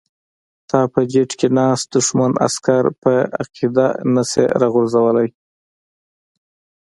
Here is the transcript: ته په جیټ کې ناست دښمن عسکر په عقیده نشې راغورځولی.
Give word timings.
ته 0.69 0.79
په 0.93 0.99
جیټ 1.11 1.31
کې 1.39 1.47
ناست 1.57 1.85
دښمن 1.95 2.31
عسکر 2.47 2.83
په 3.01 3.11
عقیده 3.41 3.87
نشې 4.13 4.45
راغورځولی. 4.61 5.29